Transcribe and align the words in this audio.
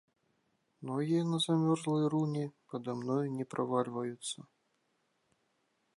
Ногі 0.89 1.19
на 1.33 1.37
замёрзлай 1.45 2.05
руні 2.15 2.45
пада 2.73 2.97
мною 3.03 3.21
не 3.37 3.45
правальваюцца. 3.55 4.39